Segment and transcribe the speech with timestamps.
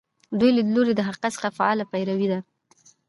[0.39, 2.39] دویم لیدلوری له حقیقت څخه فعاله پیروي ده.